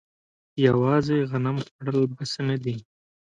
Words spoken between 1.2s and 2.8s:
غنم خوړل بس نه دي.